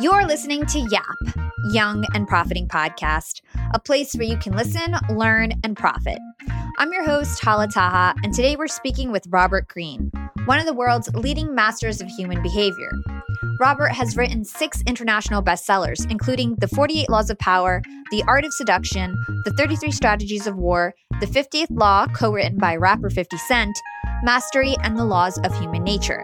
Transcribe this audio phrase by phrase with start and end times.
[0.00, 1.36] You're listening to YAP,
[1.70, 3.40] Young and Profiting Podcast,
[3.72, 6.18] a place where you can listen, learn, and profit.
[6.78, 10.10] I'm your host, Hala Taha, and today we're speaking with Robert Greene,
[10.44, 12.90] one of the world's leading masters of human behavior.
[13.58, 18.52] Robert has written six international bestsellers, including The 48 Laws of Power, The Art of
[18.52, 23.76] Seduction, The 33 Strategies of War, The 50th Law, co written by rapper 50 Cent,
[24.22, 26.22] Mastery, and The Laws of Human Nature.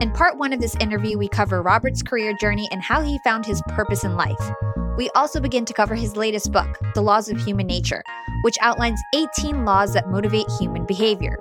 [0.00, 3.44] In part one of this interview, we cover Robert's career journey and how he found
[3.44, 4.50] his purpose in life.
[4.96, 8.02] We also begin to cover his latest book, The Laws of Human Nature,
[8.42, 11.38] which outlines 18 laws that motivate human behavior.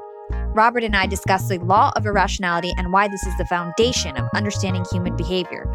[0.53, 4.27] Robert and I discuss the law of irrationality and why this is the foundation of
[4.35, 5.65] understanding human behavior.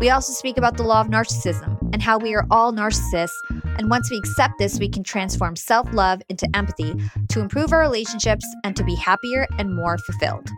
[0.00, 3.38] We also speak about the law of narcissism and how we are all narcissists,
[3.78, 6.92] and once we accept this, we can transform self love into empathy
[7.28, 10.50] to improve our relationships and to be happier and more fulfilled.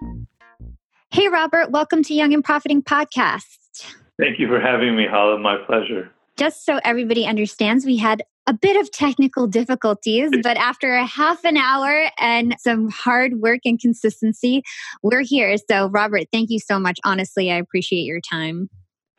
[1.14, 3.84] Hey, Robert, welcome to Young and Profiting Podcast.
[4.18, 5.38] Thank you for having me, Hala.
[5.38, 6.10] My pleasure.
[6.36, 11.44] Just so everybody understands, we had a bit of technical difficulties, but after a half
[11.44, 14.64] an hour and some hard work and consistency,
[15.04, 15.54] we're here.
[15.70, 16.98] So, Robert, thank you so much.
[17.04, 18.68] Honestly, I appreciate your time.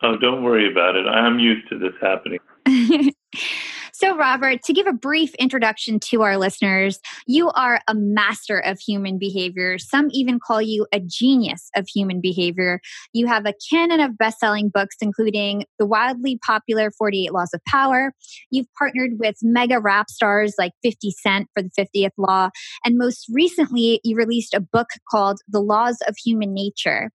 [0.04, 1.08] Oh, don't worry about it.
[1.08, 2.40] I'm used to this happening.
[3.98, 8.78] So, Robert, to give a brief introduction to our listeners, you are a master of
[8.78, 9.78] human behavior.
[9.78, 12.82] Some even call you a genius of human behavior.
[13.14, 17.62] You have a canon of best selling books, including the wildly popular 48 Laws of
[17.70, 18.12] Power.
[18.52, 22.50] You've partnered with mega rap stars like 50 Cent for the 50th Law.
[22.84, 27.12] And most recently, you released a book called The Laws of Human Nature.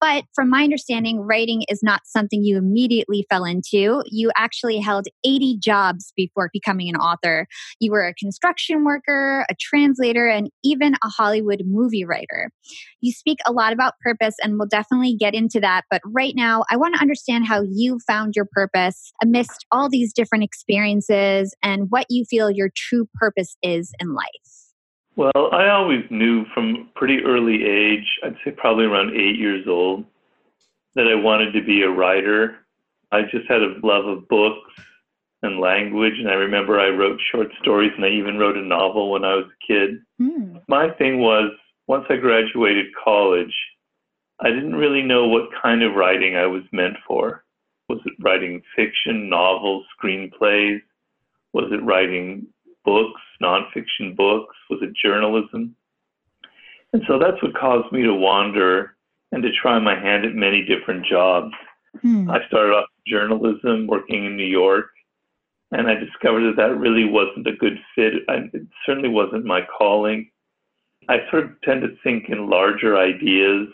[0.00, 4.02] But from my understanding, writing is not something you immediately fell into.
[4.06, 7.46] You actually held 80 jobs before becoming an author.
[7.80, 12.50] You were a construction worker, a translator, and even a Hollywood movie writer.
[13.00, 15.82] You speak a lot about purpose, and we'll definitely get into that.
[15.90, 20.12] But right now, I want to understand how you found your purpose amidst all these
[20.12, 24.67] different experiences and what you feel your true purpose is in life.
[25.18, 30.04] Well, I always knew from pretty early age, I'd say probably around eight years old,
[30.94, 32.58] that I wanted to be a writer.
[33.10, 34.70] I just had a love of books
[35.42, 39.10] and language, and I remember I wrote short stories and I even wrote a novel
[39.10, 39.98] when I was a kid.
[40.20, 40.62] Mm.
[40.68, 41.50] My thing was,
[41.88, 43.54] once I graduated college,
[44.38, 47.42] I didn't really know what kind of writing I was meant for.
[47.88, 50.80] Was it writing fiction, novels, screenplays?
[51.54, 52.46] Was it writing
[52.88, 54.56] books, nonfiction books?
[54.70, 55.76] Was it journalism?
[56.92, 58.96] And so that's what caused me to wander
[59.32, 61.52] and to try my hand at many different jobs.
[62.00, 62.30] Hmm.
[62.30, 64.86] I started off journalism, working in New York,
[65.70, 68.14] and I discovered that that really wasn't a good fit.
[68.28, 70.30] I, it certainly wasn't my calling.
[71.10, 73.68] I sort of tend to think in larger ideas,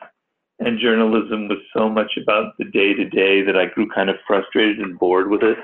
[0.59, 4.17] and journalism was so much about the day to day that I grew kind of
[4.27, 5.59] frustrated and bored with it.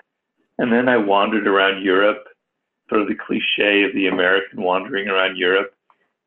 [0.58, 2.24] And then I wandered around Europe
[2.90, 5.72] sort of the cliche of the American wandering around Europe.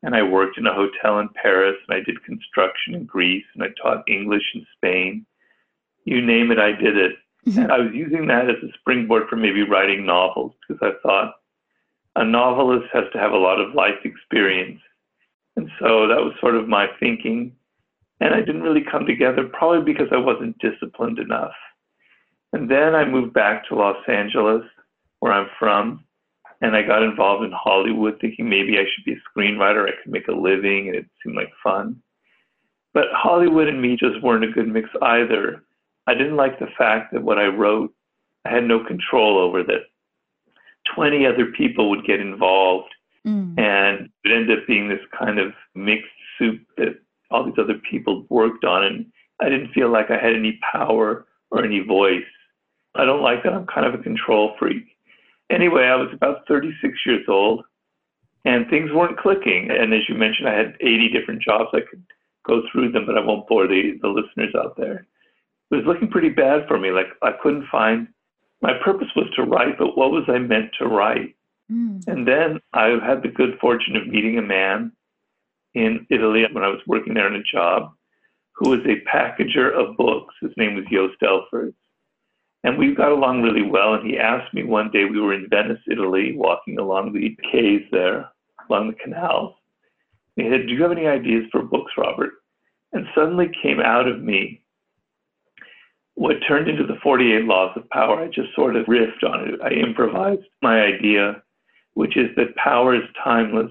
[0.02, 3.62] And I worked in a hotel in Paris, and I did construction in Greece, and
[3.62, 5.24] I taught English in Spain.
[6.04, 7.12] You name it, I did it.
[7.46, 7.60] Mm-hmm.
[7.60, 11.34] And I was using that as a springboard for maybe writing novels because I thought
[12.16, 14.80] a novelist has to have a lot of life experience.
[15.56, 17.54] And so that was sort of my thinking.
[18.20, 21.54] And I didn't really come together, probably because I wasn't disciplined enough.
[22.52, 24.62] And then I moved back to Los Angeles,
[25.20, 26.04] where I'm from,
[26.60, 29.86] and I got involved in Hollywood thinking maybe I should be a screenwriter.
[29.86, 32.02] I could make a living and it seemed like fun.
[32.92, 35.64] But Hollywood and me just weren't a good mix either.
[36.06, 37.92] I didn't like the fact that what I wrote,
[38.44, 39.82] I had no control over that.
[40.94, 42.94] 20 other people would get involved
[43.26, 43.58] mm.
[43.58, 46.06] and it ended up being this kind of mixed
[46.38, 47.00] soup that
[47.30, 48.84] all these other people worked on.
[48.84, 49.06] And
[49.40, 52.22] I didn't feel like I had any power or any voice.
[52.94, 53.54] I don't like that.
[53.54, 54.84] I'm kind of a control freak.
[55.50, 57.64] Anyway, I was about 36 years old
[58.44, 59.70] and things weren't clicking.
[59.70, 61.70] And as you mentioned, I had 80 different jobs.
[61.72, 62.02] I could
[62.46, 65.06] go through them, but I won't bore the, the listeners out there.
[65.70, 66.90] It was looking pretty bad for me.
[66.90, 68.08] Like I couldn't find
[68.62, 71.34] my purpose was to write, but what was I meant to write?
[71.70, 72.06] Mm.
[72.06, 74.92] And then I had the good fortune of meeting a man
[75.74, 77.92] in Italy when I was working there in a job
[78.52, 80.34] who was a packager of books.
[80.40, 81.74] His name was Joost Elfers.
[82.64, 83.94] And we got along really well.
[83.94, 87.82] And he asked me one day, we were in Venice, Italy, walking along the quays
[87.92, 88.30] there,
[88.68, 89.54] along the canals.
[90.36, 92.32] He said, Do you have any ideas for books, Robert?
[92.92, 94.62] And suddenly came out of me
[96.14, 98.20] what turned into the 48 Laws of Power.
[98.20, 99.60] I just sort of riffed on it.
[99.62, 101.42] I improvised my idea,
[101.94, 103.70] which is that power is timeless,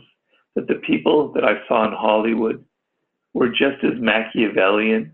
[0.56, 2.64] that the people that I saw in Hollywood
[3.34, 5.12] were just as Machiavellian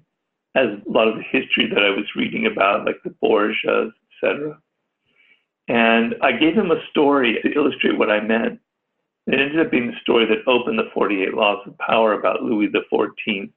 [0.55, 3.91] as a lot of the history that I was reading about, like the Borgias,
[4.23, 4.59] etc.
[5.67, 8.59] And I gave him a story to illustrate what I meant.
[9.27, 12.69] It ended up being the story that opened the 48 Laws of Power about Louis
[12.69, 13.51] XIV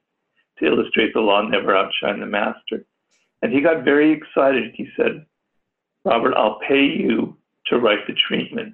[0.59, 2.85] to illustrate the law never outshine the master.
[3.41, 4.71] And he got very excited.
[4.75, 5.25] He said,
[6.05, 7.37] Robert, I'll pay you
[7.67, 8.73] to write the treatment,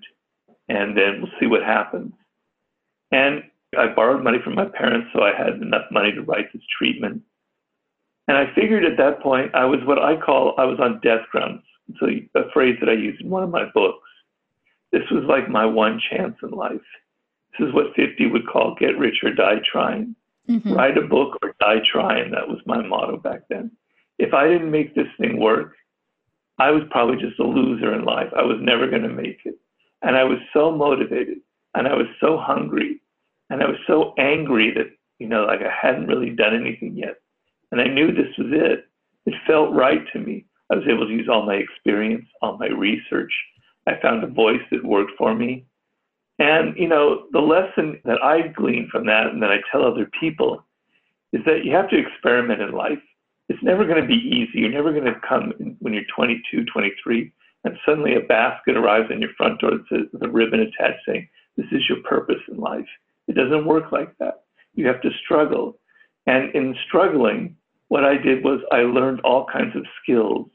[0.68, 2.12] and then we'll see what happens.
[3.12, 3.44] And
[3.78, 7.22] I borrowed money from my parents, so I had enough money to write this treatment.
[8.30, 11.26] And I figured at that point I was what I call I was on death
[11.32, 11.64] grounds.
[12.00, 12.06] So
[12.36, 14.08] a phrase that I use in one of my books.
[14.92, 16.80] This was like my one chance in life.
[17.58, 20.16] This is what 50 would call get rich or die trying.
[20.48, 20.74] Mm-hmm.
[20.74, 22.30] Write a book or die trying.
[22.30, 23.72] That was my motto back then.
[24.20, 25.74] If I didn't make this thing work,
[26.60, 28.32] I was probably just a loser in life.
[28.38, 29.56] I was never going to make it.
[30.04, 31.40] And I was so motivated
[31.74, 33.02] and I was so hungry
[33.50, 37.16] and I was so angry that, you know, like I hadn't really done anything yet.
[37.72, 38.86] And I knew this was it.
[39.26, 40.46] It felt right to me.
[40.72, 43.32] I was able to use all my experience, all my research.
[43.88, 45.66] I found a voice that worked for me.
[46.38, 50.10] And, you know, the lesson that I gleaned from that and that I tell other
[50.20, 50.64] people
[51.34, 53.00] is that you have to experiment in life.
[53.50, 54.60] It's never going to be easy.
[54.60, 57.32] You're never going to come when you're 22, 23,
[57.66, 61.28] and suddenly a basket arrives on your front door with a ribbon attached saying,
[61.58, 62.88] This is your purpose in life.
[63.28, 64.44] It doesn't work like that.
[64.76, 65.78] You have to struggle.
[66.30, 67.56] And in struggling,
[67.88, 70.46] what I did was I learned all kinds of skills.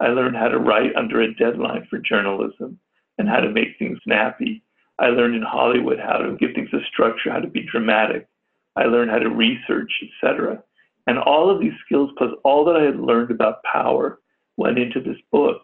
[0.00, 2.80] I learned how to write under a deadline for journalism
[3.16, 4.64] and how to make things snappy.
[4.98, 8.26] I learned in Hollywood how to give things a structure, how to be dramatic.
[8.74, 10.64] I learned how to research, etc.
[11.06, 14.18] And all of these skills, plus all that I had learned about power,
[14.56, 15.62] went into this book.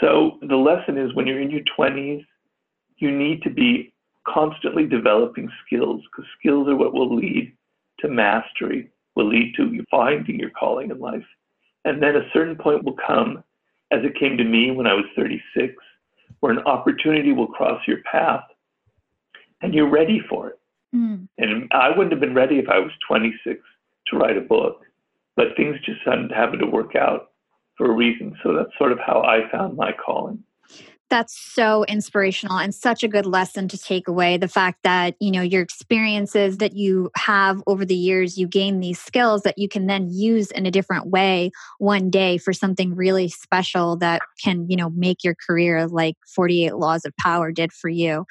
[0.00, 2.24] So the lesson is when you're in your 20s,
[2.98, 3.92] you need to be
[4.24, 7.52] constantly developing skills because skills are what will lead
[8.00, 11.24] to mastery, will lead to you finding your calling in life.
[11.84, 13.42] And then a certain point will come,
[13.90, 15.74] as it came to me when I was 36,
[16.40, 18.44] where an opportunity will cross your path
[19.62, 20.60] and you're ready for it.
[20.94, 21.28] Mm.
[21.38, 23.60] And I wouldn't have been ready if I was 26
[24.08, 24.82] to write a book,
[25.36, 27.30] but things just happened to work out
[27.76, 28.36] for a reason.
[28.42, 30.42] So that's sort of how I found my calling
[31.10, 35.30] that's so inspirational and such a good lesson to take away the fact that you
[35.30, 39.68] know your experiences that you have over the years you gain these skills that you
[39.68, 44.68] can then use in a different way one day for something really special that can
[44.68, 48.24] you know make your career like 48 laws of power did for you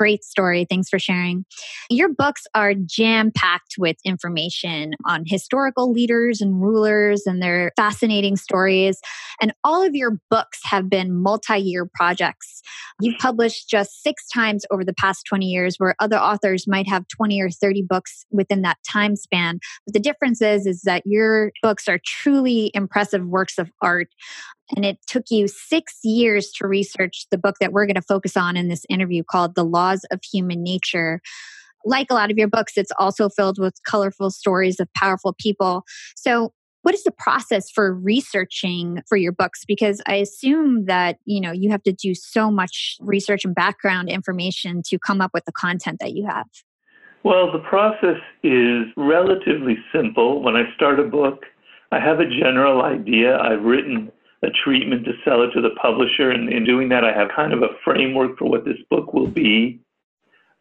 [0.00, 0.64] great story.
[0.64, 1.44] Thanks for sharing.
[1.90, 8.36] Your books are jam packed with information on historical leaders and rulers and their fascinating
[8.36, 8.98] stories.
[9.42, 12.62] And all of your books have been multi year projects.
[13.02, 17.06] You've published just six times over the past 20 years, where other authors might have
[17.08, 19.58] 20 or 30 books within that time span.
[19.84, 24.08] But the difference is, is that your books are truly impressive works of art
[24.76, 28.36] and it took you six years to research the book that we're going to focus
[28.36, 31.20] on in this interview called The Laws of Human Nature.
[31.84, 35.84] Like a lot of your books, it's also filled with colorful stories of powerful people.
[36.14, 36.52] So,
[36.82, 41.52] what is the process for researching for your books because i assume that you know
[41.52, 45.52] you have to do so much research and background information to come up with the
[45.52, 46.46] content that you have
[47.22, 51.44] well the process is relatively simple when i start a book
[51.92, 54.10] i have a general idea i've written
[54.42, 56.30] a treatment to sell it to the publisher.
[56.30, 59.26] And in doing that, I have kind of a framework for what this book will
[59.26, 59.80] be.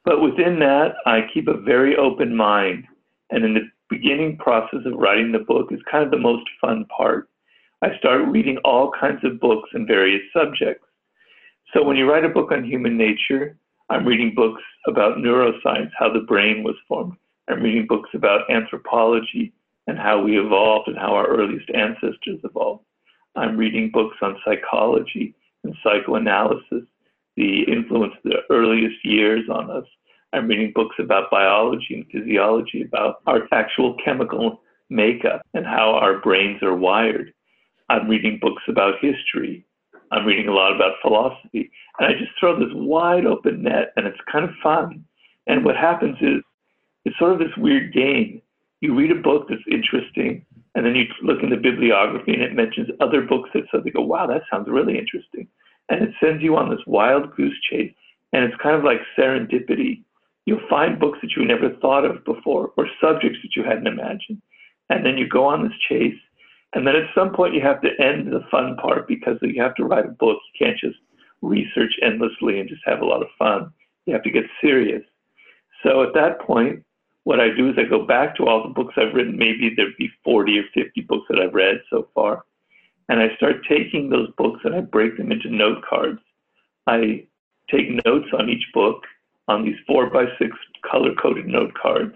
[0.06, 2.86] But within that, I keep a very open mind.
[3.30, 6.86] And in the beginning process of writing the book is kind of the most fun
[6.86, 7.30] part.
[7.82, 10.86] I start reading all kinds of books in various subjects.
[11.74, 13.58] So when you write a book on human nature,
[13.90, 17.14] I'm reading books about neuroscience, how the brain was formed.
[17.48, 19.54] I'm reading books about anthropology
[19.88, 22.84] and how we evolved and how our earliest ancestors evolved.
[23.36, 26.84] I'm reading books on psychology and psychoanalysis,
[27.36, 29.86] the influence of the earliest years on us.
[30.34, 36.20] I'm reading books about biology and physiology, about our actual chemical makeup and how our
[36.20, 37.34] brains are wired.
[37.90, 39.66] I'm reading books about history.
[40.12, 41.72] I'm reading a lot about philosophy.
[42.00, 45.04] And I just throw this wide open net, and it's kind of fun.
[45.48, 46.42] And what happens is
[47.06, 48.42] it's sort of this weird game.
[48.82, 50.46] You read a book that's interesting,
[50.76, 54.02] and then you look in the bibliography and it mentions other books that says, go,
[54.02, 55.48] wow, that sounds really interesting.
[55.90, 57.94] And it sends you on this wild goose chase.
[58.32, 60.04] And it's kind of like serendipity.
[60.46, 64.42] You'll find books that you never thought of before or subjects that you hadn't imagined.
[64.90, 66.18] And then you go on this chase.
[66.74, 69.76] And then at some point you have to end the fun part because you have
[69.76, 70.38] to write a book.
[70.54, 70.98] You can't just
[71.42, 73.72] research endlessly and just have a lot of fun.
[74.06, 75.04] You have to get serious.
[75.84, 76.84] So at that point,
[77.30, 79.38] what I do is I go back to all the books I've written.
[79.38, 82.44] Maybe there'd be 40 or 50 books that I've read so far.
[83.08, 86.20] And I start taking those books and I break them into note cards.
[86.88, 87.28] I
[87.70, 89.04] take notes on each book
[89.48, 90.58] on these four by six
[90.90, 92.16] color coded note cards.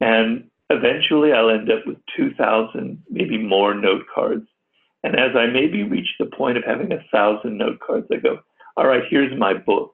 [0.00, 4.46] And eventually I'll end up with 2,000, maybe more note cards.
[5.04, 8.38] And as I maybe reach the point of having a thousand note cards, I go,
[8.78, 9.92] all right, here's my book.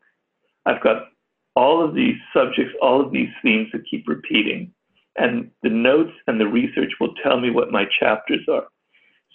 [0.65, 1.09] I've got
[1.59, 4.73] all of these subjects, all of these themes that keep repeating.
[5.17, 8.69] And the notes and the research will tell me what my chapters are.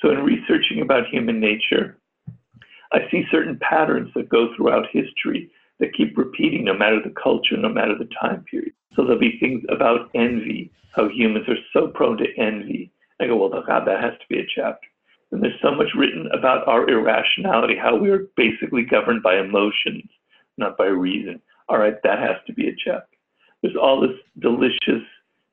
[0.01, 1.97] So in researching about human nature,
[2.93, 5.51] I see certain patterns that go throughout history
[5.81, 8.71] that keep repeating no matter the culture, no matter the time period.
[8.95, 12.89] So there'll be things about envy, how humans are so prone to envy.
[13.19, 14.87] I go, well, that has to be a chapter.
[15.33, 20.07] And there's so much written about our irrationality, how we are basically governed by emotions,
[20.57, 21.41] not by reason.
[21.69, 23.03] All right, that has to be a check.
[23.61, 25.03] There's all this delicious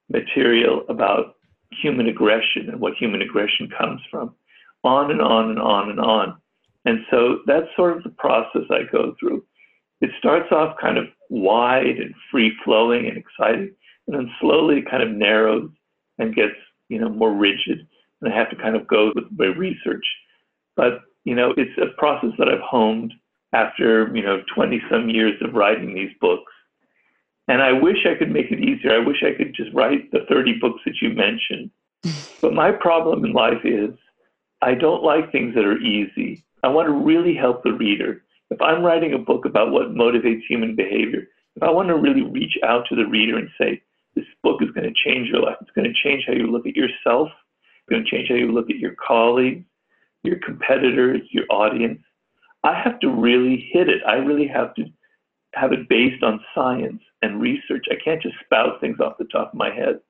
[0.08, 1.36] material about
[1.70, 4.34] human aggression and what human aggression comes from,
[4.82, 6.36] on and on and on and on.
[6.84, 9.44] And so that's sort of the process I go through.
[10.00, 13.72] It starts off kind of wide and free flowing and exciting,
[14.06, 15.70] and then slowly it kind of narrows
[16.18, 16.54] and gets,
[16.88, 17.86] you know, more rigid
[18.20, 20.04] and I have to kind of go with my research.
[20.76, 23.12] But you know, it's a process that I've honed
[23.52, 26.52] after you know 20 some years of writing these books.
[27.48, 28.94] And I wish I could make it easier.
[28.94, 31.70] I wish I could just write the 30 books that you mentioned.
[32.40, 33.90] but my problem in life is
[34.62, 36.44] I don't like things that are easy.
[36.62, 38.22] I want to really help the reader.
[38.50, 41.26] If I'm writing a book about what motivates human behavior,
[41.56, 43.82] if I want to really reach out to the reader and say,
[44.14, 46.66] this book is going to change your life, it's going to change how you look
[46.66, 49.64] at yourself, it's going to change how you look at your colleagues,
[50.22, 52.00] your competitors, your audience.
[52.62, 54.02] I have to really hit it.
[54.06, 54.84] I really have to
[55.54, 57.86] have it based on science and research.
[57.90, 60.00] I can't just spout things off the top of my head.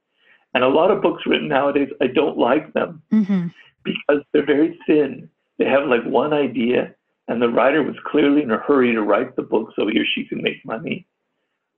[0.54, 3.48] And a lot of books written nowadays, I don't like them mm-hmm.
[3.84, 5.30] because they're very thin.
[5.58, 6.94] They have like one idea,
[7.28, 10.04] and the writer was clearly in a hurry to write the book so he or
[10.14, 11.06] she can make money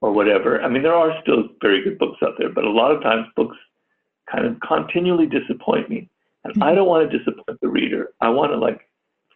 [0.01, 0.63] or whatever.
[0.63, 3.27] I mean, there are still very good books out there, but a lot of times
[3.37, 3.57] books
[4.31, 6.09] kind of continually disappoint me.
[6.45, 6.63] And mm-hmm.
[6.63, 8.09] I don't want to disappoint the reader.
[8.21, 8.89] I want to like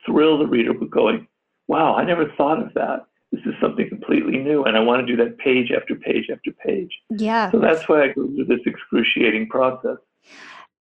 [0.06, 1.26] thrill the reader with going,
[1.68, 3.06] wow, I never thought of that.
[3.32, 4.62] This is something completely new.
[4.64, 6.90] And I want to do that page after page after page.
[7.10, 7.50] Yeah.
[7.50, 9.96] So that's why I go through this excruciating process.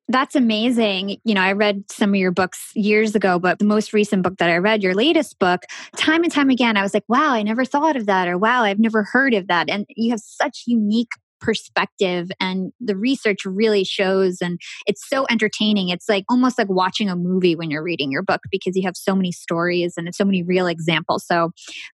[0.08, 1.18] That's amazing.
[1.24, 4.38] You know, I read some of your books years ago, but the most recent book
[4.38, 5.64] that I read, your latest book,
[5.98, 8.62] time and time again, I was like, wow, I never thought of that, or wow,
[8.62, 9.68] I've never heard of that.
[9.68, 11.10] And you have such unique
[11.46, 15.90] perspective and the research really shows and it's so entertaining.
[15.90, 18.98] It's like almost like watching a movie when you're reading your book because you have
[18.98, 21.24] so many stories and so many real examples.
[21.28, 21.52] So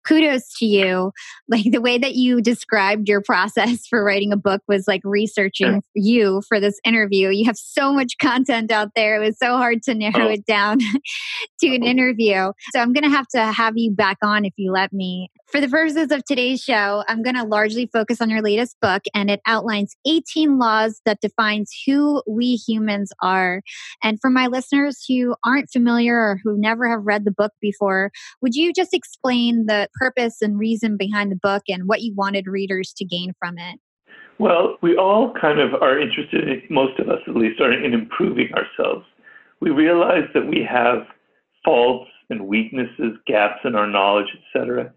[0.08, 1.12] kudos to you.
[1.50, 5.81] Like the way that you described your process for writing a book was like researching
[5.93, 7.27] you for this interview.
[7.27, 9.22] You have so much content out there.
[9.22, 10.31] It was so hard to narrow oh.
[10.31, 10.79] it down
[11.60, 11.88] to an oh.
[11.88, 12.53] interview.
[12.74, 15.29] So i'm going to have to have you back on if you let me.
[15.51, 19.03] For the purposes of today's show, I'm going to largely focus on your latest book,
[19.13, 23.62] and it outlines 18 laws that defines who we humans are.
[24.03, 28.12] And for my listeners who aren't familiar or who never have read the book before,
[28.41, 32.48] would you just explain the purpose and reason behind the book and what you wanted
[32.48, 33.79] readers to gain from it?
[34.39, 37.93] Well, we all kind of are interested, in, most of us at least, are in
[37.93, 39.05] improving ourselves.
[39.60, 41.05] We realize that we have
[41.63, 44.93] faults and weaknesses, gaps in our knowledge, etc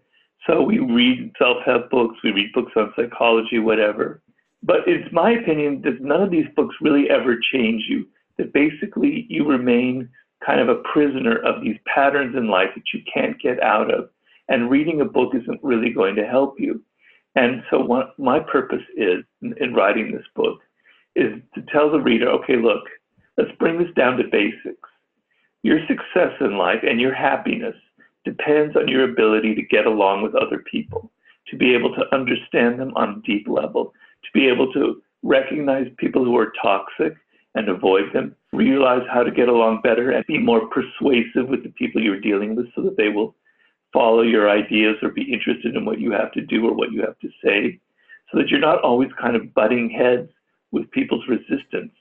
[0.47, 4.21] so we read self-help books, we read books on psychology, whatever.
[4.65, 8.07] But it's my opinion that none of these books really ever change you.
[8.37, 10.09] That basically you remain
[10.45, 14.09] kind of a prisoner of these patterns in life that you can't get out of.
[14.49, 16.81] And reading a book isn't really going to help you.
[17.35, 20.59] And so what my purpose is in, in writing this book
[21.15, 22.83] is to tell the reader, okay, look,
[23.37, 24.89] let's bring this down to basics.
[25.63, 27.75] Your success in life and your happiness
[28.23, 31.11] depends on your ability to get along with other people,
[31.49, 33.93] to be able to understand them on a deep level,
[34.25, 37.15] to be able to recognize people who are toxic
[37.55, 41.73] and avoid them, realize how to get along better and be more persuasive with the
[41.77, 43.35] people you're dealing with so that they will
[43.93, 47.01] follow your ideas or be interested in what you have to do or what you
[47.01, 47.79] have to say,
[48.31, 50.29] so that you're not always kind of butting heads
[50.71, 51.93] with people's resistance.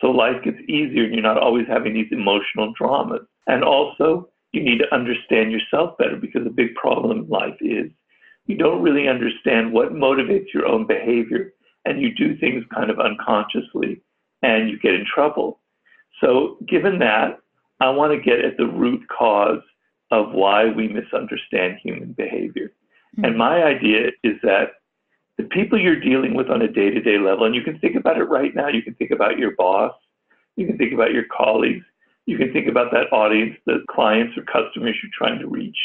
[0.00, 3.26] So life gets easier and you're not always having these emotional dramas.
[3.46, 7.90] And also, you need to understand yourself better because a big problem in life is
[8.46, 11.52] you don't really understand what motivates your own behavior
[11.86, 14.02] and you do things kind of unconsciously
[14.42, 15.60] and you get in trouble.
[16.20, 17.38] So, given that,
[17.80, 19.62] I want to get at the root cause
[20.10, 22.72] of why we misunderstand human behavior.
[23.16, 23.24] Mm-hmm.
[23.24, 24.72] And my idea is that
[25.36, 27.96] the people you're dealing with on a day to day level, and you can think
[27.96, 28.68] about it right now.
[28.68, 29.92] You can think about your boss,
[30.56, 31.84] you can think about your colleagues,
[32.24, 35.78] you can think about that audience, the clients or customers you're trying to reach.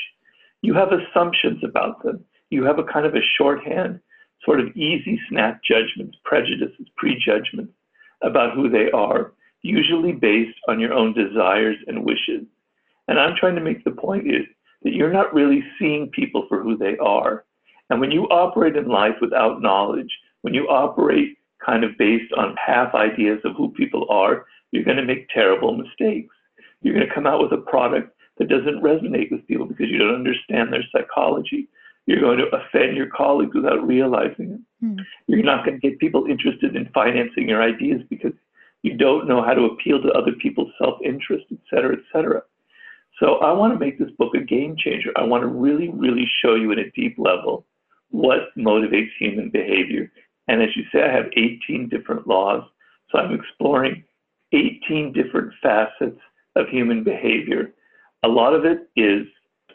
[0.61, 2.23] You have assumptions about them.
[2.49, 3.99] You have a kind of a shorthand,
[4.45, 7.73] sort of easy snap judgments, prejudices, prejudgments
[8.21, 12.43] about who they are, usually based on your own desires and wishes.
[13.07, 14.45] And I'm trying to make the point is
[14.83, 17.45] that you're not really seeing people for who they are.
[17.89, 22.55] And when you operate in life without knowledge, when you operate kind of based on
[22.55, 26.33] half ideas of who people are, you're going to make terrible mistakes.
[26.81, 29.99] You're going to come out with a product that doesn't resonate with people because you
[29.99, 31.67] don't understand their psychology.
[32.07, 34.85] You're going to offend your colleagues without realizing it.
[34.85, 34.97] Mm.
[35.27, 38.33] You're not going to get people interested in financing your ideas because
[38.81, 42.41] you don't know how to appeal to other people's self-interest, et cetera, et cetera.
[43.19, 45.11] So I want to make this book a game changer.
[45.15, 47.65] I want to really, really show you at a deep level
[48.09, 50.11] what motivates human behavior.
[50.47, 52.63] And as you say, I have 18 different laws.
[53.11, 54.03] So I'm exploring
[54.53, 56.19] 18 different facets
[56.55, 57.73] of human behavior.
[58.23, 59.27] A lot of it is,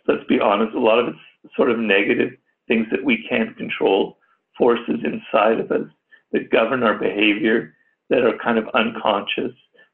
[0.08, 1.18] let's be honest, a lot of it's
[1.56, 2.32] sort of negative
[2.68, 4.18] things that we can't control,
[4.56, 5.88] forces inside of us
[6.32, 7.74] that govern our behavior
[8.10, 9.52] that are kind of unconscious,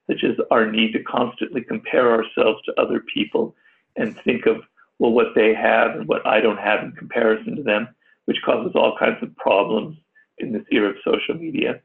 [0.09, 3.55] such as our need to constantly compare ourselves to other people
[3.97, 4.57] and think of,
[4.99, 7.89] well, what they have and what I don't have in comparison to them,
[8.27, 9.97] which causes all kinds of problems
[10.39, 11.81] in this era of social media.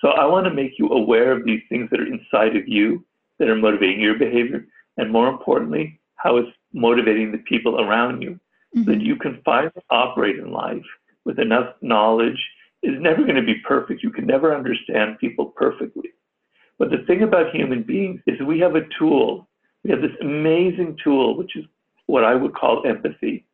[0.00, 3.04] So I want to make you aware of these things that are inside of you
[3.38, 8.38] that are motivating your behavior, and more importantly, how it's motivating the people around you,
[8.76, 8.90] mm-hmm.
[8.90, 10.84] that you can finally operate in life
[11.24, 12.38] with enough knowledge.
[12.80, 14.04] Is never going to be perfect.
[14.04, 16.10] You can never understand people perfectly.
[16.78, 19.48] But the thing about human beings is we have a tool.
[19.82, 21.64] We have this amazing tool, which is
[22.06, 23.44] what I would call empathy.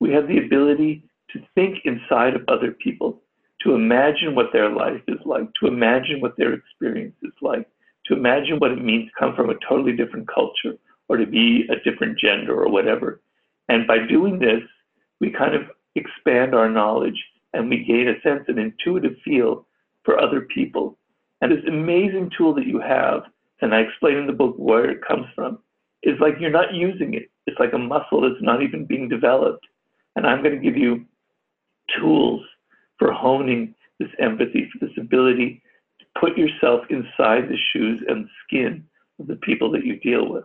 [0.00, 3.22] We have the ability to think inside of other people,
[3.62, 7.68] to imagine what their life is like, to imagine what their experience is like,
[8.06, 10.76] to imagine what it means to come from a totally different culture
[11.08, 13.21] or to be a different gender or whatever.
[13.68, 14.62] And by doing this,
[15.20, 15.62] we kind of
[15.94, 17.22] expand our knowledge
[17.52, 19.66] and we gain a sense, an intuitive feel
[20.04, 20.98] for other people.
[21.40, 23.22] And this amazing tool that you have,
[23.60, 25.58] and I explain in the book where it comes from,
[26.02, 27.30] is like you're not using it.
[27.46, 29.66] It's like a muscle that's not even being developed.
[30.16, 31.04] And I'm going to give you
[31.98, 32.42] tools
[32.98, 35.62] for honing this empathy, for this ability
[36.00, 38.84] to put yourself inside the shoes and skin
[39.18, 40.44] of the people that you deal with.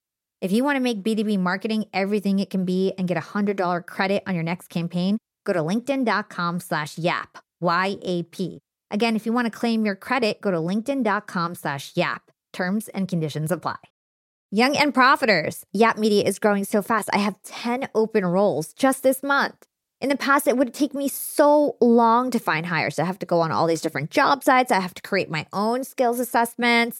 [0.41, 3.85] If you want to make B2B marketing everything it can be and get a $100
[3.85, 8.59] credit on your next campaign, go to linkedin.com slash yap, Y-A-P.
[8.89, 12.31] Again, if you want to claim your credit, go to linkedin.com slash yap.
[12.53, 13.77] Terms and conditions apply.
[14.49, 17.09] Young and profiters, Yap Media is growing so fast.
[17.13, 19.65] I have 10 open roles just this month.
[20.01, 22.97] In the past, it would take me so long to find hires.
[22.97, 24.71] I have to go on all these different job sites.
[24.71, 26.99] I have to create my own skills assessments.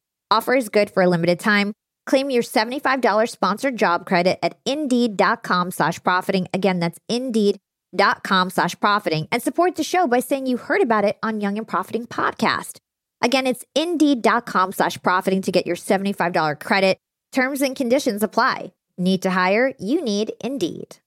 [0.31, 1.73] Offer is good for a limited time.
[2.05, 6.47] Claim your $75 sponsored job credit at indeed.com slash profiting.
[6.53, 11.19] Again, that's indeed.com slash profiting and support the show by saying you heard about it
[11.21, 12.77] on Young and Profiting podcast.
[13.21, 16.97] Again, it's indeed.com slash profiting to get your $75 credit.
[17.33, 18.73] Terms and conditions apply.
[18.97, 19.73] Need to hire?
[19.79, 20.97] You need Indeed.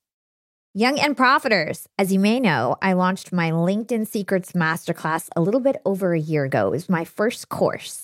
[0.75, 5.61] Young and Profiters, as you may know, I launched my LinkedIn Secrets Masterclass a little
[5.61, 6.69] bit over a year ago.
[6.69, 8.04] It was my first course.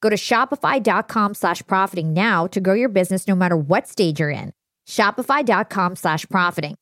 [0.00, 4.30] Go to shopify.com slash profiting now to grow your business no matter what stage you're
[4.30, 4.52] in.
[4.88, 6.76] Shopify.com slash profiting.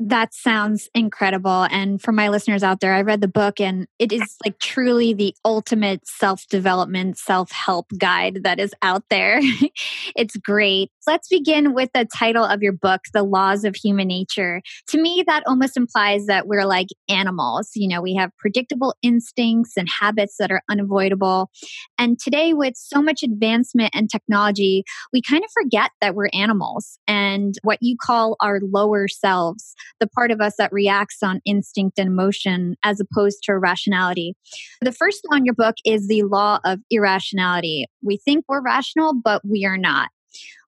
[0.00, 1.66] That sounds incredible.
[1.72, 5.12] And for my listeners out there, I read the book and it is like truly
[5.12, 9.40] the ultimate self development, self help guide that is out there.
[10.16, 10.92] it's great.
[11.08, 14.62] Let's begin with the title of your book, The Laws of Human Nature.
[14.90, 17.70] To me, that almost implies that we're like animals.
[17.74, 21.50] You know, we have predictable instincts and habits that are unavoidable.
[21.98, 27.00] And today, with so much advancement and technology, we kind of forget that we're animals
[27.08, 31.98] and what you call our lower selves the part of us that reacts on instinct
[31.98, 34.34] and emotion as opposed to rationality.
[34.80, 37.86] The first law in your book is the law of irrationality.
[38.02, 40.10] We think we're rational, but we are not.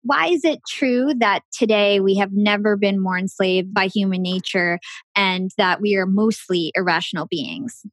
[0.02, 4.78] Why is it true that today we have never been more enslaved by human nature
[5.14, 7.84] and that we are mostly irrational beings?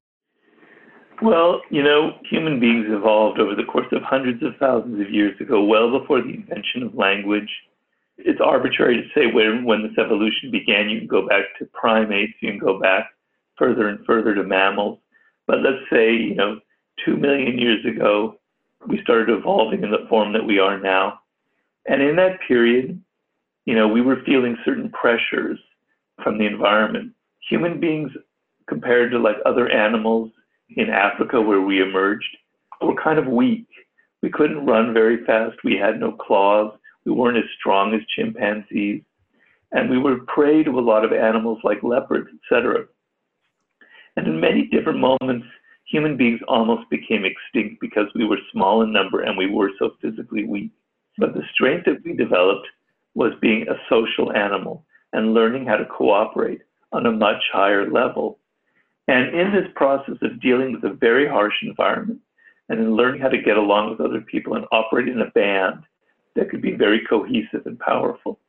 [1.22, 5.40] Well, you know, human beings evolved over the course of hundreds of thousands of years
[5.42, 7.50] ago, well before the invention of language
[8.18, 10.90] it's arbitrary to say when, when this evolution began.
[10.90, 13.10] You can go back to primates, you can go back
[13.58, 15.00] further and further to mammals.
[15.46, 16.60] But let's say, you know,
[17.06, 18.40] two million years ago,
[18.88, 21.20] we started evolving in the form that we are now.
[21.88, 23.02] And in that period,
[23.66, 25.60] you know, we were feeling certain pressures
[26.24, 27.14] from the environment.
[27.50, 28.12] Human beings,
[28.68, 30.32] compared to like other animals
[30.76, 32.38] in Africa where we emerged,
[32.82, 33.68] were kind of weak.
[34.22, 35.58] We couldn't run very fast.
[35.64, 36.74] We had no claws.
[37.08, 39.02] We weren't as strong as chimpanzees.
[39.72, 42.86] And we were prey to a lot of animals like leopards, etc.
[44.18, 45.48] And in many different moments,
[45.86, 49.92] human beings almost became extinct because we were small in number and we were so
[50.02, 50.72] physically weak.
[51.18, 52.68] But the strength that we developed
[53.16, 58.40] was being a social animal and learning how to cooperate on a much higher level.
[59.08, 62.20] And in this process of dealing with a very harsh environment
[62.68, 65.84] and in learning how to get along with other people and operate in a band
[66.38, 68.40] that could be very cohesive and powerful,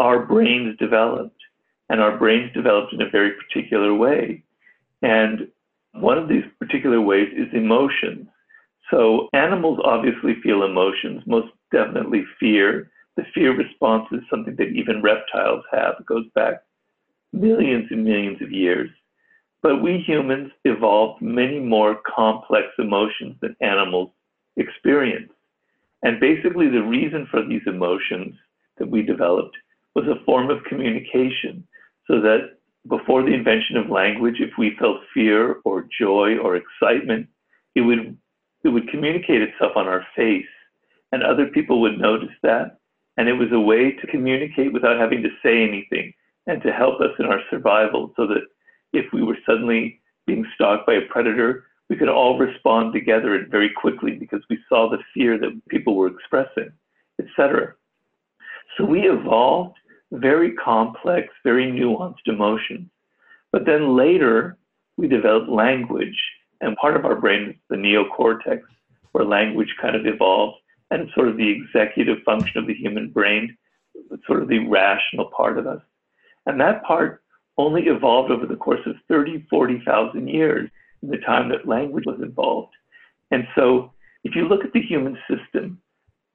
[0.00, 1.40] our brains developed.
[1.88, 4.42] And our brains developed in a very particular way.
[5.02, 5.46] And
[5.92, 8.26] one of these particular ways is emotions.
[8.90, 12.90] So animals obviously feel emotions, most definitely fear.
[13.16, 15.94] The fear response is something that even reptiles have.
[16.00, 16.62] It goes back
[17.32, 18.90] millions and millions of years.
[19.62, 24.10] But we humans evolved many more complex emotions than animals
[24.56, 25.30] experience.
[26.02, 28.34] And basically, the reason for these emotions
[28.78, 29.56] that we developed
[29.94, 31.66] was a form of communication
[32.06, 37.26] so that before the invention of language, if we felt fear or joy or excitement,
[37.74, 38.16] it would
[38.64, 40.44] it would communicate itself on our face,
[41.12, 42.78] and other people would notice that,
[43.16, 46.12] and it was a way to communicate without having to say anything,
[46.46, 48.42] and to help us in our survival, so that
[48.92, 53.50] if we were suddenly being stalked by a predator, we could all respond together and
[53.50, 56.72] very quickly because we saw the fear that people were expressing,
[57.20, 57.74] etc.
[58.76, 59.76] So we evolved
[60.12, 62.88] very complex, very nuanced emotions.
[63.52, 64.56] But then later,
[64.96, 66.18] we developed language,
[66.60, 68.60] and part of our brain is the neocortex,
[69.12, 70.58] where language kind of evolved,
[70.90, 73.56] and sort of the executive function of the human brain,
[74.26, 75.80] sort of the rational part of us.
[76.46, 77.22] And that part
[77.58, 80.70] only evolved over the course of 30, 40,000 years
[81.02, 82.74] the time that language was involved.
[83.30, 83.92] And so
[84.24, 85.80] if you look at the human system,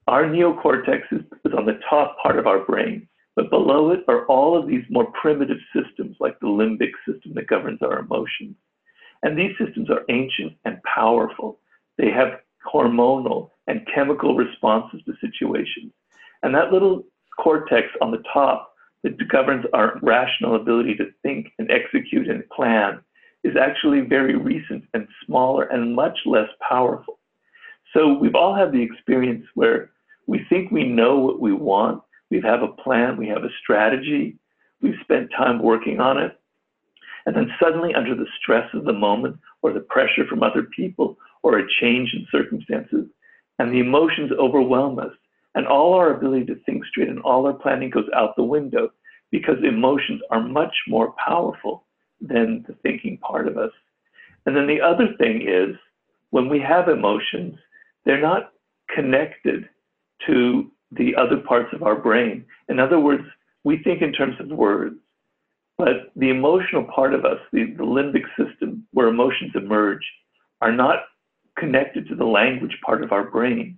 [0.07, 3.07] our neocortex is, is on the top part of our brain.
[3.35, 7.47] But below it are all of these more primitive systems, like the limbic system that
[7.47, 8.55] governs our emotions.
[9.23, 11.59] And these systems are ancient and powerful.
[11.97, 12.39] They have
[12.71, 15.93] hormonal and chemical responses to situations.
[16.43, 17.03] And that little
[17.37, 22.99] cortex on the top that governs our rational ability to think and execute and plan
[23.43, 27.19] is actually very recent and smaller and much less powerful.
[27.93, 29.91] So we've all had the experience where
[30.27, 34.37] we think we know what we want, we have a plan, we have a strategy,
[34.81, 36.39] we've spent time working on it.
[37.25, 41.17] And then suddenly, under the stress of the moment, or the pressure from other people,
[41.43, 43.05] or a change in circumstances,
[43.59, 45.11] and the emotions overwhelm us,
[45.53, 48.89] and all our ability to think straight and all our planning goes out the window
[49.31, 51.85] because emotions are much more powerful
[52.21, 53.71] than the thinking part of us.
[54.45, 55.75] And then the other thing is
[56.29, 57.55] when we have emotions,
[58.05, 58.51] they're not
[58.93, 59.69] connected
[60.27, 62.45] to the other parts of our brain.
[62.69, 63.23] In other words,
[63.63, 64.95] we think in terms of words,
[65.77, 70.03] but the emotional part of us, the, the limbic system where emotions emerge,
[70.61, 70.99] are not
[71.57, 73.77] connected to the language part of our brain.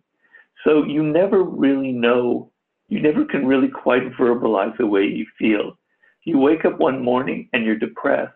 [0.64, 2.52] So you never really know,
[2.88, 5.78] you never can really quite verbalize the way you feel.
[6.26, 8.34] You wake up one morning and you're depressed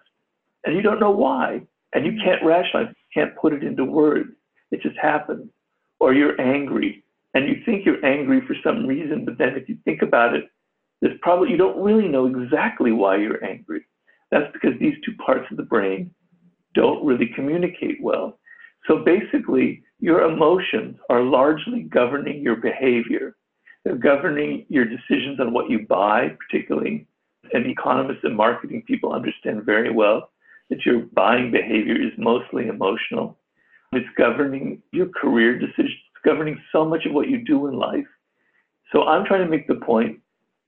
[0.65, 1.61] and you don't know why
[1.93, 4.29] and you can't rationalize, can't put it into words.
[4.71, 5.49] It just happens.
[5.99, 9.77] Or you're angry and you think you're angry for some reason, but then if you
[9.85, 10.49] think about it,
[11.01, 13.85] there's probably you don't really know exactly why you're angry.
[14.31, 16.11] That's because these two parts of the brain
[16.73, 18.39] don't really communicate well.
[18.87, 23.35] So basically, your emotions are largely governing your behavior.
[23.83, 27.07] They're governing your decisions on what you buy, particularly.
[27.53, 30.29] And economists and marketing people understand very well
[30.69, 33.37] that your buying behavior is mostly emotional.
[33.93, 38.07] It's governing your career decisions it's governing so much of what you do in life.
[38.91, 40.19] So I'm trying to make the point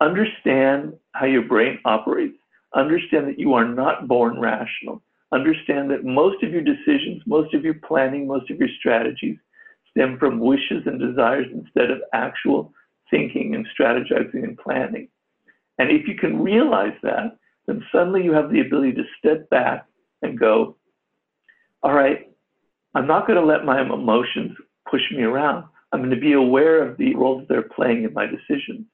[0.01, 2.37] understand how your brain operates,
[2.75, 7.63] understand that you are not born rational, understand that most of your decisions, most of
[7.63, 9.37] your planning, most of your strategies
[9.91, 12.71] stem from wishes and desires instead of actual
[13.09, 15.07] thinking and strategizing and planning.
[15.79, 19.85] And if you can realize that, then suddenly you have the ability to step back
[20.21, 20.75] and go,
[21.81, 22.27] all right,
[22.93, 24.57] I'm not going to let my emotions
[24.89, 25.63] push me around.
[25.91, 28.85] I'm going to be aware of the roles they're playing in my decisions.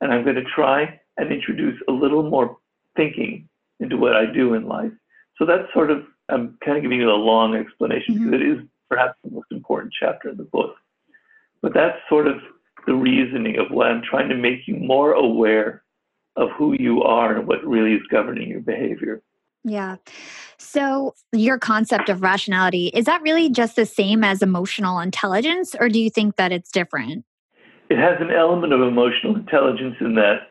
[0.00, 2.56] And I'm going to try and introduce a little more
[2.96, 3.48] thinking
[3.78, 4.92] into what I do in life.
[5.36, 8.30] So that's sort of, I'm kind of giving you a long explanation mm-hmm.
[8.30, 10.74] because it is perhaps the most important chapter in the book.
[11.60, 12.36] But that's sort of
[12.86, 15.82] the reasoning of why I'm trying to make you more aware
[16.36, 19.22] of who you are and what really is governing your behavior.
[19.64, 19.96] Yeah.
[20.58, 25.88] So, your concept of rationality, is that really just the same as emotional intelligence, or
[25.88, 27.24] do you think that it's different?
[27.90, 30.48] It has an element of emotional intelligence in that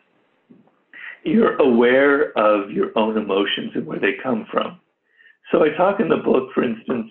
[1.23, 4.79] you're aware of your own emotions and where they come from.
[5.51, 7.09] So, I talk in the book, for instance,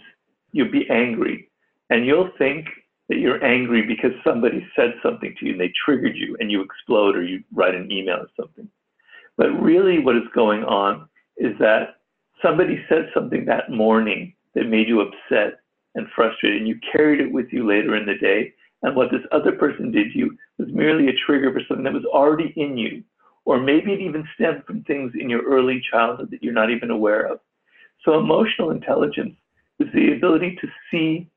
[0.52, 1.50] you'll be angry
[1.90, 2.66] and you'll think
[3.08, 6.60] that you're angry because somebody said something to you and they triggered you and you
[6.60, 8.68] explode or you write an email or something.
[9.36, 12.00] But really, what is going on is that
[12.42, 15.60] somebody said something that morning that made you upset
[15.94, 18.52] and frustrated, and you carried it with you later in the day.
[18.82, 21.92] And what this other person did to you was merely a trigger for something that
[21.92, 23.02] was already in you.
[23.44, 26.90] Or maybe it even stemmed from things in your early childhood that you're not even
[26.90, 27.40] aware of.
[28.04, 29.34] So, emotional intelligence
[29.80, 31.28] is the ability to see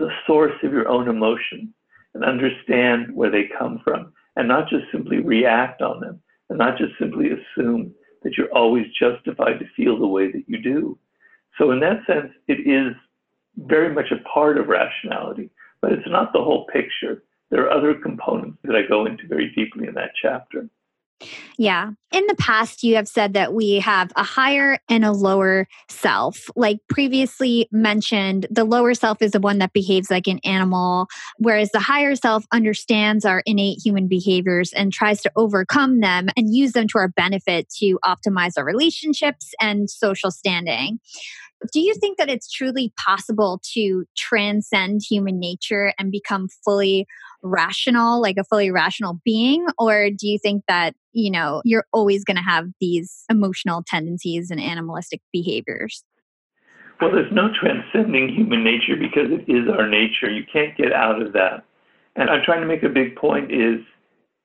[0.00, 1.72] the source of your own emotion
[2.14, 6.78] and understand where they come from and not just simply react on them and not
[6.78, 10.98] just simply assume that you're always justified to feel the way that you do.
[11.58, 12.94] So, in that sense, it is
[13.56, 15.50] very much a part of rationality,
[15.82, 17.22] but it's not the whole picture.
[17.50, 20.68] There are other components that I go into very deeply in that chapter.
[21.58, 21.90] Yeah.
[22.12, 26.48] In the past, you have said that we have a higher and a lower self.
[26.56, 31.06] Like previously mentioned, the lower self is the one that behaves like an animal,
[31.38, 36.54] whereas the higher self understands our innate human behaviors and tries to overcome them and
[36.54, 40.98] use them to our benefit to optimize our relationships and social standing.
[41.72, 47.06] Do you think that it's truly possible to transcend human nature and become fully
[47.42, 49.66] rational, like a fully rational being?
[49.78, 54.50] Or do you think that, you know, you're always going to have these emotional tendencies
[54.50, 56.02] and animalistic behaviors?
[57.00, 60.30] Well, there's no transcending human nature because it is our nature.
[60.30, 61.64] You can't get out of that.
[62.16, 63.80] And I'm trying to make a big point is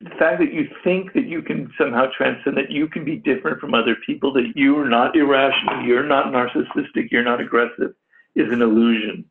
[0.01, 3.59] the fact that you think that you can somehow transcend, that you can be different
[3.59, 7.93] from other people, that you're not irrational, you're not narcissistic, you're not aggressive,
[8.35, 9.25] is an illusion.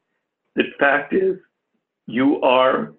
[0.57, 1.37] The fact is,
[2.07, 2.95] you are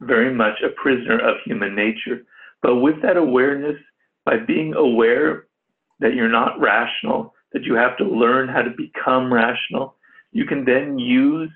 [0.00, 2.24] very much a prisoner of human nature.
[2.62, 3.76] But with that awareness,
[4.24, 5.46] by being aware
[6.00, 9.96] that you're not rational, that you have to learn how to become rational,
[10.32, 11.50] you can then use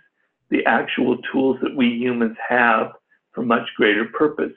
[0.50, 2.92] the actual tools that we humans have
[3.32, 4.52] for much greater purpose.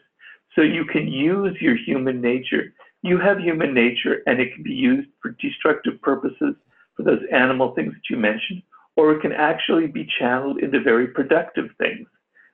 [0.55, 2.73] So you can use your human nature.
[3.03, 6.55] You have human nature, and it can be used for destructive purposes
[6.95, 8.61] for those animal things that you mentioned,
[8.95, 12.07] or it can actually be channeled into very productive things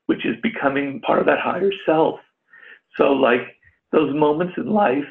[0.07, 2.19] which is becoming part of that higher self.
[2.95, 3.55] So, like
[3.91, 5.05] those moments in life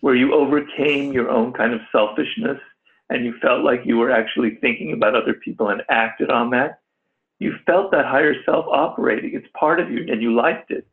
[0.00, 2.58] where you overcame your own kind of selfishness
[3.10, 6.80] and you felt like you were actually thinking about other people and acted on that,
[7.40, 9.34] you felt that higher self operating.
[9.34, 10.86] It's part of you and you liked it.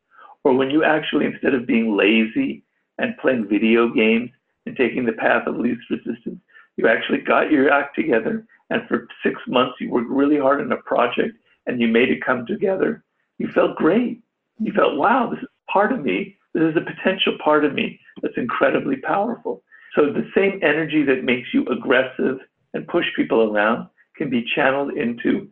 [0.45, 2.63] Or when you actually, instead of being lazy
[2.97, 4.29] and playing video games
[4.65, 6.39] and taking the path of least resistance,
[6.77, 10.71] you actually got your act together and for six months you worked really hard on
[10.71, 13.03] a project and you made it come together
[13.37, 14.21] you felt great.
[14.59, 16.37] You felt, wow, this is part of me.
[16.53, 19.61] This is a potential part of me that's incredibly powerful.
[19.95, 22.39] So the same energy that makes you aggressive
[22.73, 25.49] and push people around can be channeled into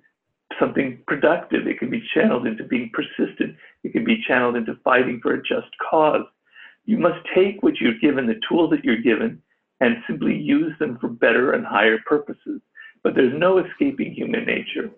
[0.60, 1.68] something productive.
[1.68, 3.56] It can be channeled into being persistent.
[3.84, 6.26] It can be channeled into fighting for a just cause.
[6.86, 9.42] You must take what you're given, the tools that you're given,
[9.80, 12.62] and simply use them for better and higher purposes.
[13.04, 14.92] But there's no escaping human nature.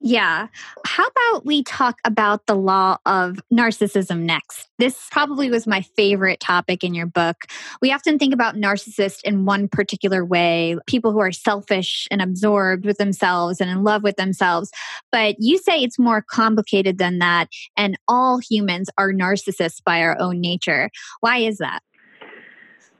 [0.00, 0.46] Yeah.
[0.86, 4.68] How about we talk about the law of narcissism next?
[4.78, 7.46] This probably was my favorite topic in your book.
[7.82, 12.84] We often think about narcissists in one particular way, people who are selfish and absorbed
[12.84, 14.70] with themselves and in love with themselves.
[15.10, 20.16] But you say it's more complicated than that, and all humans are narcissists by our
[20.20, 20.90] own nature.
[21.20, 21.80] Why is that?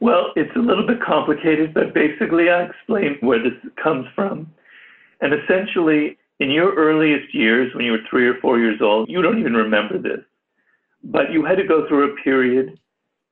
[0.01, 4.53] Well, it's a little bit complicated, but basically, I explain where this comes from.
[5.21, 9.23] And essentially, in your earliest years, when you were three or four years old, you
[9.23, 10.21] don't even remember this,
[11.03, 12.79] but you had to go through a period,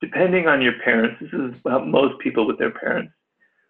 [0.01, 3.13] depending on your parents, this is about most people with their parents,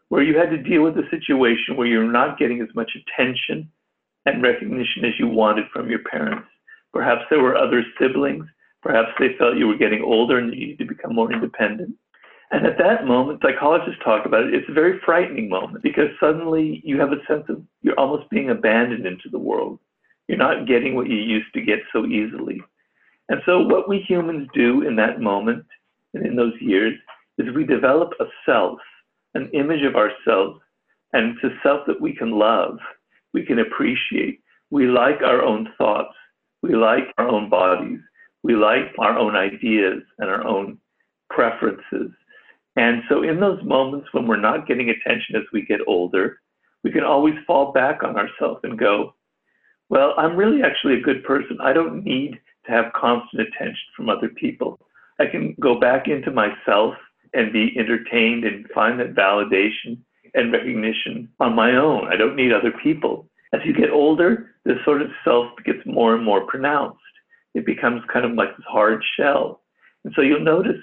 [0.09, 3.69] where you had to deal with a situation where you're not getting as much attention
[4.25, 6.47] and recognition as you wanted from your parents.
[6.93, 8.45] Perhaps there were other siblings.
[8.81, 11.95] Perhaps they felt you were getting older and you needed to become more independent.
[12.51, 16.81] And at that moment, psychologists talk about it, it's a very frightening moment because suddenly
[16.85, 19.79] you have a sense of you're almost being abandoned into the world.
[20.27, 22.61] You're not getting what you used to get so easily.
[23.29, 25.65] And so, what we humans do in that moment
[26.13, 26.93] and in those years
[27.37, 28.79] is we develop a self,
[29.33, 30.61] an image of ourselves,
[31.13, 32.77] and it's a self that we can love,
[33.33, 34.39] we can appreciate.
[34.69, 36.15] We like our own thoughts,
[36.61, 37.99] we like our own bodies,
[38.43, 40.77] we like our own ideas and our own
[41.29, 42.11] preferences.
[42.77, 46.39] And so, in those moments when we're not getting attention as we get older,
[46.83, 49.15] we can always fall back on ourselves and go,
[49.89, 51.57] Well, I'm really actually a good person.
[51.59, 54.79] I don't need to have constant attention from other people.
[55.19, 56.93] I can go back into myself
[57.33, 59.97] and be entertained and find that validation
[60.35, 62.07] and recognition on my own.
[62.07, 63.27] I don't need other people.
[63.53, 66.99] As you get older, this sort of self gets more and more pronounced.
[67.55, 69.61] It becomes kind of like this hard shell.
[70.03, 70.77] And so you'll notice,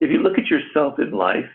[0.00, 1.48] if you look at yourself in life,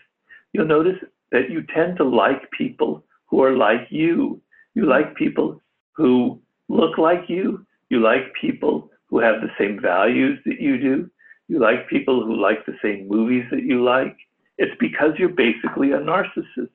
[0.52, 0.98] you'll notice
[1.32, 4.40] that you tend to like people who are like you.
[4.74, 5.60] You like people
[5.92, 7.66] who look like you.
[7.90, 11.10] You like people who have the same values that you do.
[11.48, 14.16] You like people who like the same movies that you like.
[14.58, 16.70] It's because you're basically a narcissist.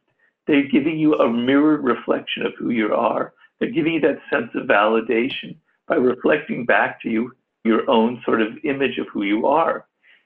[0.48, 3.34] They're giving you a mirrored reflection of who you are.
[3.60, 5.58] They're giving you that sense of validation
[5.88, 7.32] by reflecting back to you
[7.64, 9.86] your own sort of image of who you are.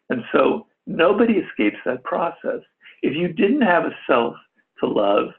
[0.09, 2.61] And so nobody escapes that process.
[3.01, 4.35] If you didn't have a self
[4.79, 5.29] to love,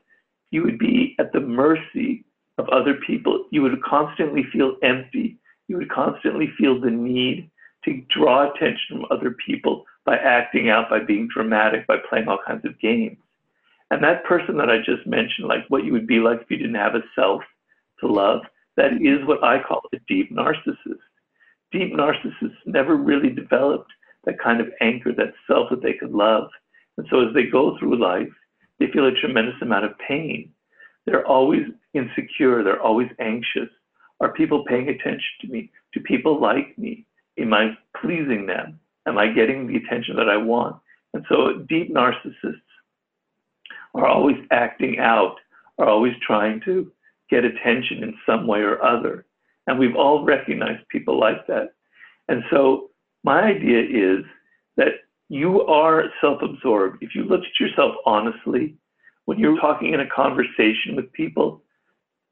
[0.50, 2.24] you would be at the mercy
[2.58, 3.46] of other people.
[3.50, 5.38] You would constantly feel empty.
[5.68, 7.50] You would constantly feel the need
[7.84, 12.38] to draw attention from other people by acting out, by being dramatic, by playing all
[12.46, 13.18] kinds of games.
[13.90, 16.56] And that person that I just mentioned, like what you would be like if you
[16.56, 17.42] didn't have a self
[18.00, 18.40] to love,
[18.76, 20.98] that is what I call a deep narcissist.
[21.72, 23.90] Deep narcissists never really developed
[24.26, 26.48] that kind of anchor, that self that they could love.
[26.96, 28.28] And so as they go through life,
[28.78, 30.50] they feel a tremendous amount of pain.
[31.06, 31.62] They're always
[31.92, 33.68] insecure, they're always anxious.
[34.20, 35.70] Are people paying attention to me?
[35.92, 37.06] Do people like me?
[37.38, 38.78] Am I pleasing them?
[39.06, 40.76] Am I getting the attention that I want?
[41.12, 42.60] And so deep narcissists
[43.94, 45.36] are always acting out,
[45.78, 46.90] are always trying to
[47.30, 49.26] get attention in some way or other.
[49.66, 51.74] And we've all recognized people like that.
[52.28, 52.90] And so
[53.24, 54.24] my idea is
[54.76, 54.92] that
[55.28, 57.02] you are self absorbed.
[57.02, 58.76] If you look at yourself honestly,
[59.24, 61.62] when you're talking in a conversation with people,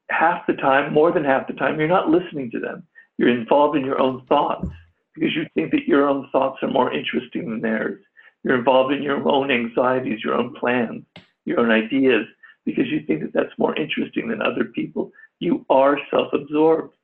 [0.09, 2.83] half the time, more than half the time, you're not listening to them.
[3.17, 4.67] You're involved in your own thoughts
[5.15, 8.01] because you think that your own thoughts are more interesting than theirs.
[8.43, 11.03] You're involved in your own anxieties, your own plans,
[11.45, 12.25] your own ideas
[12.65, 15.11] because you think that that's more interesting than other people.
[15.39, 16.95] You are self absorbed.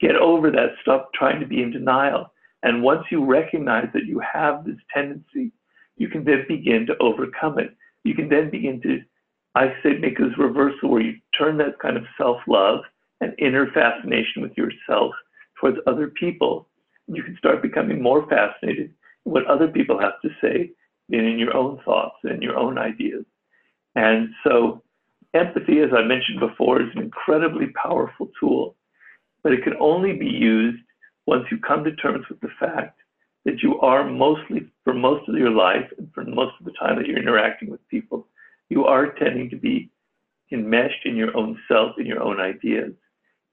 [0.00, 0.70] Get over that.
[0.82, 2.32] Stop trying to be in denial.
[2.62, 5.52] And once you recognize that you have this tendency,
[5.96, 7.74] you can then begin to overcome it.
[8.04, 9.00] You can then begin to,
[9.54, 12.80] I say, make this reversal where you turn that kind of self love
[13.20, 15.14] and inner fascination with yourself
[15.60, 16.68] towards other people.
[17.08, 18.92] You can start becoming more fascinated
[19.24, 20.70] in what other people have to say
[21.08, 23.24] than in your own thoughts and your own ideas.
[23.94, 24.82] And so,
[25.34, 28.76] empathy, as I mentioned before, is an incredibly powerful tool,
[29.42, 30.82] but it can only be used
[31.26, 32.98] once you come to terms with the fact
[33.44, 36.96] that you are mostly, for most of your life and for most of the time
[36.96, 38.26] that you're interacting with people,
[38.68, 39.90] you are tending to be
[40.52, 42.92] enmeshed in your own self, in your own ideas,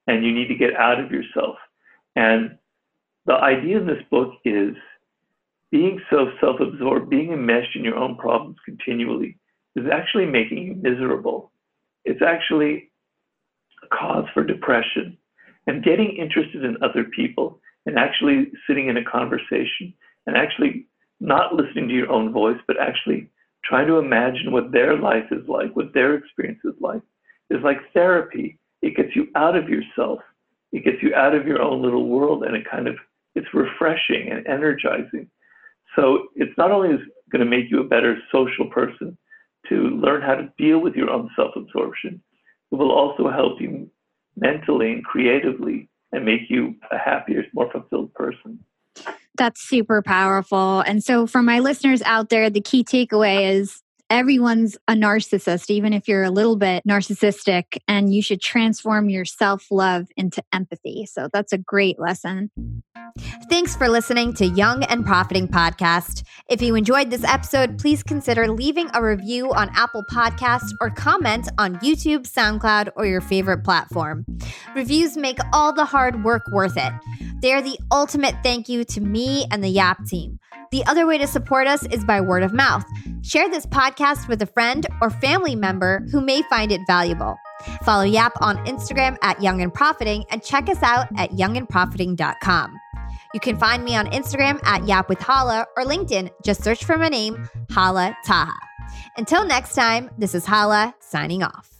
[0.07, 1.55] and you need to get out of yourself.
[2.15, 2.57] And
[3.25, 4.75] the idea in this book is
[5.71, 9.37] being so self absorbed, being enmeshed in your own problems continually
[9.75, 11.51] is actually making you miserable.
[12.05, 12.91] It's actually
[13.83, 15.17] a cause for depression.
[15.67, 19.93] And getting interested in other people and actually sitting in a conversation
[20.25, 20.87] and actually
[21.19, 23.29] not listening to your own voice, but actually
[23.63, 27.01] trying to imagine what their life is like, what their experience is like,
[27.49, 28.59] is like therapy.
[28.81, 30.19] It gets you out of yourself.
[30.73, 32.95] It gets you out of your own little world and it kind of
[33.35, 35.29] it's refreshing and energizing.
[35.95, 36.97] So it's not only
[37.31, 39.17] going to make you a better social person
[39.69, 42.21] to learn how to deal with your own self-absorption,
[42.71, 43.89] it will also help you
[44.35, 48.59] mentally and creatively and make you a happier, more fulfilled person.
[49.35, 50.81] That's super powerful.
[50.81, 55.93] And so, for my listeners out there, the key takeaway is everyone's a narcissist, even
[55.93, 61.05] if you're a little bit narcissistic, and you should transform your self love into empathy.
[61.05, 62.51] So, that's a great lesson.
[63.49, 66.23] Thanks for listening to Young and Profiting Podcast.
[66.49, 71.49] If you enjoyed this episode, please consider leaving a review on Apple Podcasts or comment
[71.57, 74.25] on YouTube, SoundCloud, or your favorite platform.
[74.75, 76.93] Reviews make all the hard work worth it.
[77.41, 80.39] They are the ultimate thank you to me and the Yap team.
[80.73, 82.83] The other way to support us is by word of mouth.
[83.21, 87.37] Share this podcast with a friend or family member who may find it valuable.
[87.83, 92.79] Follow Yap on Instagram at Young and Profiting and check us out at youngandprofiting.com.
[93.35, 96.31] You can find me on Instagram at Yap with Hala or LinkedIn.
[96.43, 98.57] Just search for my name, Hala Taha.
[99.15, 101.72] Until next time, this is Hala signing off.